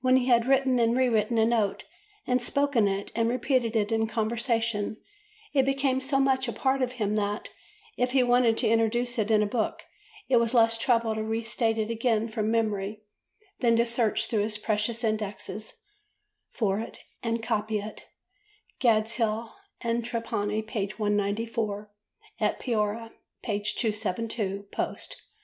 [0.00, 1.84] When he had written and re written a note
[2.26, 4.96] and spoken it and repeated it in conversation,
[5.52, 7.50] it became so much a part of him that,
[7.96, 9.84] if he wanted to introduce it in a book,
[10.28, 13.02] it was less trouble to re state it again from memory
[13.60, 15.80] than to search through his "precious indexes"
[16.50, 18.08] for it and copy it
[18.80, 20.86] ("Gadshill and Trapani," p.
[20.96, 21.92] 194,
[22.40, 23.12] "At Piora,"
[23.44, 23.60] p.
[23.60, 25.22] 272 post).